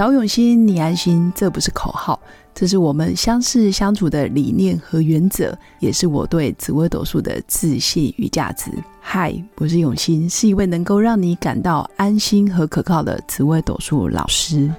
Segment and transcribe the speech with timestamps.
[0.00, 2.18] 找永新，你安心，这不是口号，
[2.54, 8.70] 这是我们相识相处的理念和原则，也是我对紫微斗数的自信与价值。
[8.98, 14.72] 嗨，我是永新，是一位能够让你感到安心和可靠的紫微斗数老师。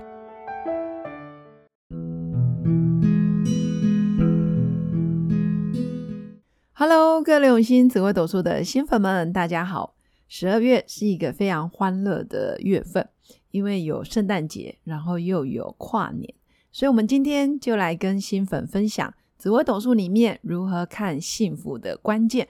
[6.74, 9.94] Hello，各位永新紫微斗数的新粉们，大家好！
[10.28, 13.08] 十二月是一个非常欢乐的月份。
[13.52, 16.34] 因为有圣诞节，然后又有跨年，
[16.72, 22.48] 所以我们今天就来跟新粉分享紫微斗数里面如何看幸福的关键。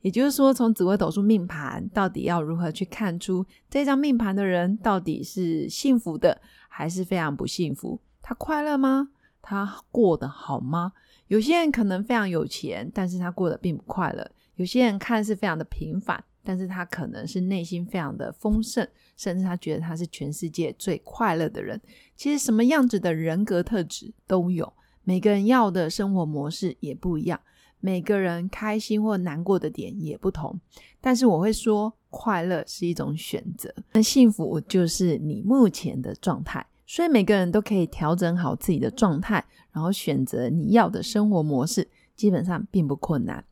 [0.00, 8.00] 也就是说，从紫微斗数命盘到底要如何去看出这张命盘的人到底是幸福的，还是非常不幸福？
[8.20, 9.10] 他快乐吗？
[9.40, 10.92] 他过得好吗？
[11.28, 14.24] 有些人可能非常有钱，但是他过得并不快乐；
[14.56, 16.22] 有些人看似非常的平凡。
[16.44, 21.80] 但是他可能是内心非常的丰盛，甚至他觉得他是全世界最快乐的人。
[22.16, 24.72] 其实什么样子的人格特质都有，
[25.04, 27.40] 每个人要的生活模式也不一样，
[27.80, 30.60] 每个人开心或难过的点也不同。
[31.00, 36.66] 但是我会说，快乐是一种选择，那幸福就是你目前的状态。
[36.84, 43.42] 所以每个人都可以调整好自己的状态，然后选择你要的生活模式，基本上并不困难。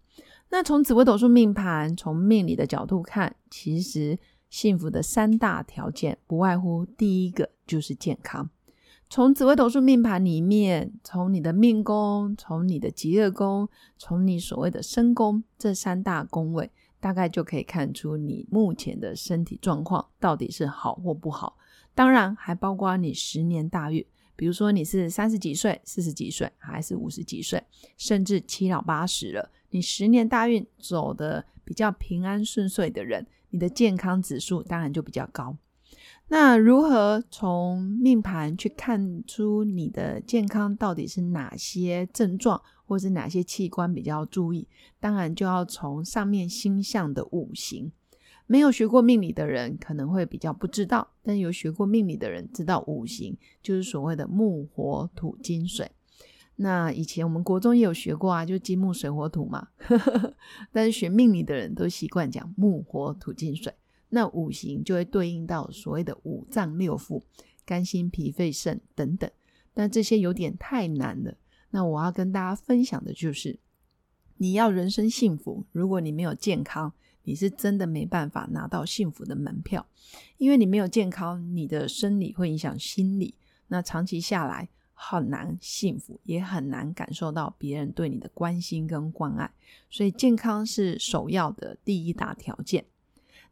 [0.52, 8.50] 那从紫微斗数命盘，从命理的角度看，其实幸福的三大条件不外乎第一个就是健康。
[9.08, 21.56] 从紫微斗数命盘里面，从你的命宫，从你的吉恶宫，从你所谓的身宫这三大宫位，大概就可以看出你目前的身体状况到底是好或不好。
[21.94, 24.04] 当然，还包括你十年大运。
[24.40, 27.62] 比如说你是三十几岁、四十几岁，还是五十几岁，
[27.98, 35.58] 甚至七老八十了，你十年大运走的比较平安顺遂的人，你的健康指数当然就比较高。
[36.28, 44.66] 那如何从命盘去看出你的健康到底是哪些症状，或是哪些器官比较注意？
[44.98, 47.92] 当然就要从上面星象的五行。
[48.50, 55.88] 没有学过命理的人可能会比较不知道，但有学过命理的人知道五行就是所谓的木、火、土、金、水。
[56.56, 59.68] 那以前我们国中也有学过啊，就金木水火土嘛。
[60.72, 63.72] 但是学命理的人都习惯讲木、火、土、金、水，
[64.08, 67.22] 那五行就会对应到所谓的五脏六腑、
[67.64, 69.30] 肝、心、脾、肺、肾等等。
[69.72, 71.36] 但这些有点太难了。
[71.70, 73.60] 那我要跟大家分享的就是，
[74.38, 76.92] 你要人生幸福，如果你没有健康。
[77.30, 79.86] 你是真的没办法拿到幸福的门票，
[80.36, 83.32] 因为你没有健康，你的生理会影响心理，
[83.68, 89.48] 那长期下来很难幸福，也很难感受到别人对你的关心跟关爱。
[89.88, 92.84] 所以健康是首要的第一大条件。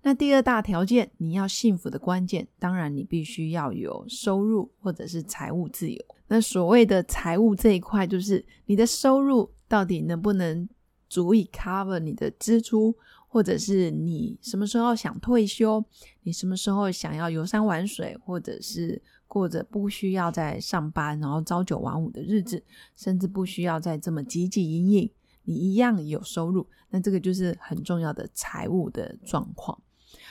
[0.03, 6.05] 那第二大条件，你要幸福的关键，当然你必须要有收入或者是财务自由。
[6.27, 10.69] 那所谓的财务这一块，就是你的收入到底能不能
[11.09, 12.93] 足以 cover 你的支出。
[13.29, 15.85] 或者是你什么时候想退休？
[16.23, 22.65] 你什么时候想要游山玩水，或者是过着不需要再上班，然后朝九晚五的日子，
[22.97, 25.11] 甚至不需要再这么汲汲营营，
[25.45, 29.81] 你一样有收入，那这个就是很重要的财务的状况。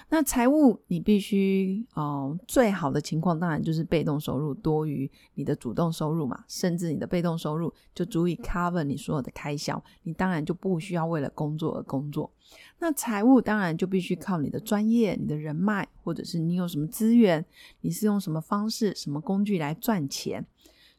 [0.09, 12.31] 那财务你必须哦，最好的情况当然就是被动收入多于你的主动收入嘛，甚至你的被动收入就足以 cover 你所有的开销，你当然就不需要为了工作而工作。
[12.79, 17.43] 那财务当然就必须靠你的专业、你的人脉，或者是你有什么资源，
[17.81, 20.45] 你是用什么方式、什么工具来赚钱。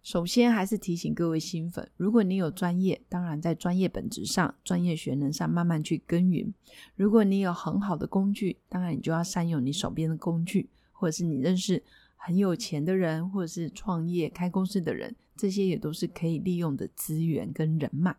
[0.03, 6.53] 首先，还是提醒各位新粉，如果你有专业，当然在专业本质上、专业学能上慢慢去耕耘；
[6.97, 11.83] 如果你有很好的工具，当然你就要善用你手边的工具，或者是你认识
[12.17, 18.17] 很有钱的人，或者是创业开公司的人，这些也都是可以利用的资源跟人脉。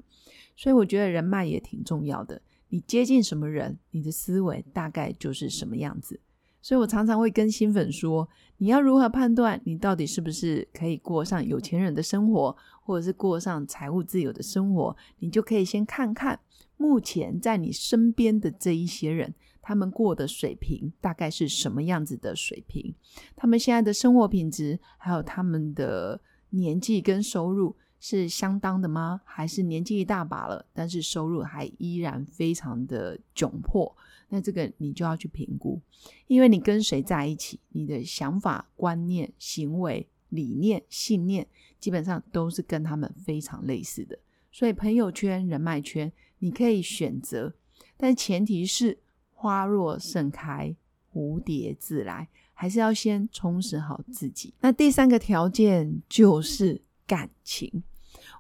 [0.56, 2.42] 所以，我觉得人脉也挺重要的。
[2.70, 6.20] 你接近什么人，你的思维大概就是什么样子。
[6.62, 8.28] 所以我常常会跟新粉说，
[8.58, 14.96] 你要如何判断你到底是不是可以过上有钱人的生活，或者是过上财务自由的生活？
[15.20, 16.38] 你就可以先看看
[16.76, 22.94] 目前在你身边的这一些人，他们过的水平大概是什么样子的水平？
[23.38, 29.22] 他们现在的生活品质，还有他们的年纪跟收入是相当的吗？
[29.26, 33.96] 还是年纪一大把了，但是收入还依然非常的窘迫？
[34.30, 35.82] 那这个你就要去评估，
[36.28, 41.48] 因为你跟谁在一起，你的想法、观念、行为、理念、信念，
[41.80, 44.18] 基本上都是跟他们非常类似的。
[44.52, 47.54] 所以朋友圈、人脉圈，你可以选择，
[47.98, 49.00] 但前提是
[49.34, 50.76] 花若盛开，
[51.12, 54.54] 蝴蝶自来，还是要先充实好自己。
[54.62, 57.82] 那第三个条件就是感情。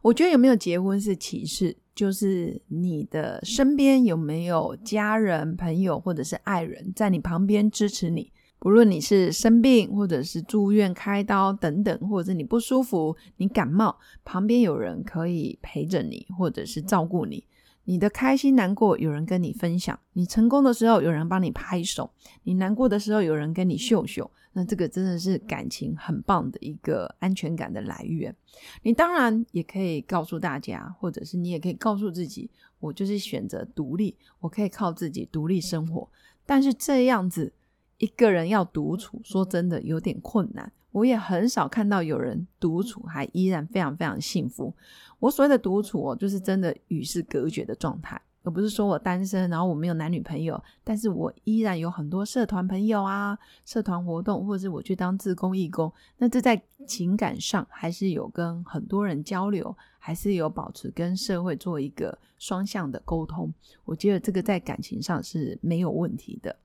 [0.01, 8.31] 我觉得有没有结婚是其次，就是你的身边有没有家人、朋友或者是爱人在你旁边支持你。
[8.59, 17.45] 不论你是生病，或者是住院开刀等等，或者是你不舒服、你感冒，旁边有人可以陪着你，或者是照顾你。
[17.89, 22.07] 你的开心难过有人跟你分享，你成功的时候有人帮你拍手，
[22.43, 24.29] 你难过的时候有人跟你秀秀。
[24.53, 28.35] 那这个真的是感情很棒的一个安全感的来源。
[28.83, 32.47] 你当然也可以告诉大家，或者是你也可以告诉自己，
[32.79, 36.07] 我就是选择独立，我可以靠自己独立生活。
[36.45, 37.51] 但是这样子。
[37.97, 40.71] 一个人要独处，说真的有点困难。
[40.91, 44.73] 我也很少看到有人独处还依然非常非常幸福。
[45.19, 55.91] 我所谓的独处哦，就是真的与世隔绝的状态，而不是说我单身，然后我没有男女朋友，但是我依然有很多社团朋友啊，社团活动，或者是我去当自工义工。
[56.17, 63.53] 那这在情感上还是有跟很多人交流，还是有保持跟社会做一个双向的沟通。
[63.83, 66.55] 我觉得这个在感情上是没有问题的，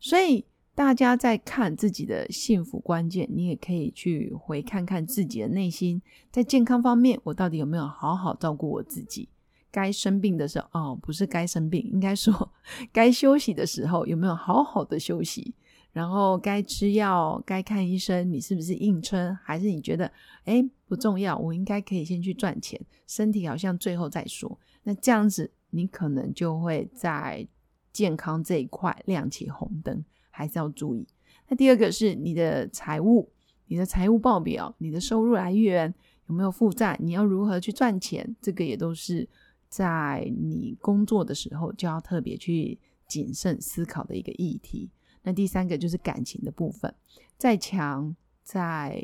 [0.00, 0.44] 所以。
[0.78, 9.28] 大家在看自己的幸福关键，你也可以去回看看自己的内心，在健康方面，我到底有没有好好照顾我自己？
[9.72, 12.52] 该生病的时候，哦，不是该生病，应该说
[12.92, 15.52] 该休息的时候，有没有好好的休息？
[15.90, 19.34] 然后该吃药、该看医生，你是不是硬撑？
[19.42, 20.08] 还是你觉得，
[20.44, 24.56] 哎，不重要，我应该可以先去赚钱，身体好像最后再说。
[24.84, 27.44] 那这样子，你可能就会在
[27.92, 30.04] 健康这一块亮起红灯。
[30.38, 31.04] 还是要注意。
[31.48, 33.28] 那第二个是你的财务，
[33.66, 35.92] 你的财务报表，你的收入来源
[36.28, 36.96] 有没有负债？
[37.02, 38.36] 你要如何去赚钱？
[38.40, 39.28] 这个也都是
[39.68, 44.88] 在你工作的时候就要特别去谨慎思考的一个议题。
[45.24, 46.94] 那第三个就是感情的部分。
[47.36, 48.14] 再强、
[48.44, 49.02] 再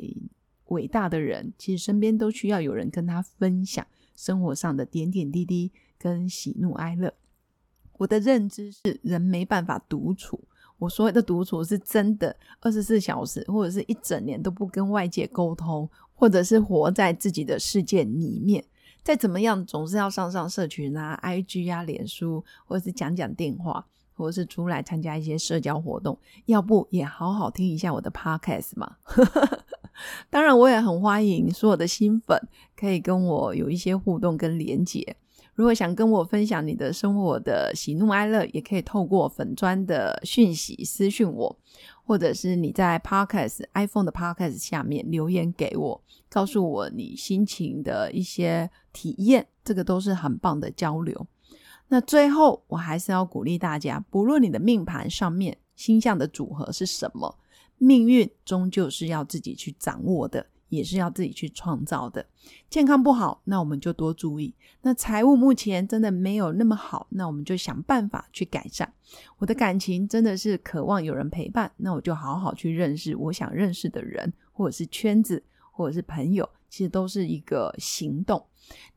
[0.67, 3.85] 伟大的人，其实身边都需要有人跟他分享
[4.15, 7.13] 生活上的点点滴滴跟喜怒哀乐。
[7.97, 10.47] 我的认知是，人没办法独处。
[10.77, 18.63] 我所谓的独处是真的，二十四小时或者是一整年都不跟外界沟通，或者是活在自己的世界里面。
[19.03, 23.85] 再怎么样，总是要上上社群啊、IG 啊、脸书，或者是讲讲电话，
[24.15, 26.17] 或者是出来参加一些社交活动。
[26.47, 28.95] 要不也好好听一下我的 Podcast 嘛？
[30.29, 32.37] 当然，我也很欢迎所有的新粉
[32.75, 35.15] 可以跟我有一些互动跟连接。
[35.55, 41.57] 如果想跟我分享你的生活的喜怒哀乐，也可以透过粉砖的讯息私讯我，
[42.03, 51.25] 或者是你在 Podcast iPhone 的 Podcast 下面留言给我，告诉我你心情的一些体验，这个都是很棒的交流。
[51.87, 57.37] 那最后，我还是要鼓励大家，不论你的命盘上面星象的组合是什么，
[57.77, 60.45] 命运终究是要自己去掌握的。
[60.69, 62.25] 也是要自己去创造的。
[62.69, 64.53] 健康不好，那我们就多注意。
[64.81, 68.91] 那财务目前真的没有那么好，那我们就想办法去改善。
[69.37, 76.49] 我的感情真的是渴望有人陪伴，那我就好好去认识我想认识的人，或者是圈子，或者是朋友。
[76.67, 78.43] 其实都是一个行动。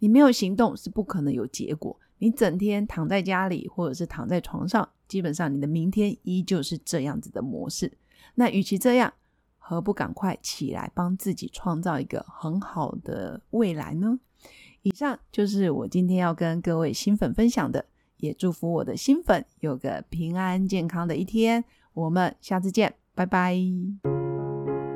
[0.00, 1.97] 你没有行动是不可能有结果。
[2.19, 7.93] 你整天躺在家里，或者是躺在床上，基本上你的明天依旧是这样子的模式。
[8.35, 9.12] 那与其这样，
[9.69, 14.19] 何不赶快起来，帮自己创造一个很好的未来呢？
[14.81, 17.84] 以上就是我今天要跟各位新粉分享的，
[18.17, 21.63] 也祝福我的新粉有个平安健康的一天。
[21.93, 23.58] 我们下次见，拜拜。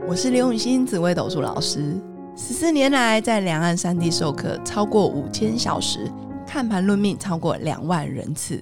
[0.09, 2.01] 我是刘永新紫微斗数老师，
[2.35, 6.11] 十四年来在两岸三地授课超过五千小时，
[6.47, 8.59] 看盘论命超过两万人次，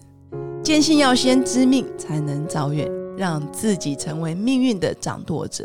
[0.61, 5.65] 坚信要先知命才能造运，让自己成为命运的掌舵者。